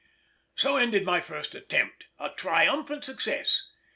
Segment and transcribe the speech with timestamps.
[0.55, 3.67] So ended my first attempt, a triumphant success!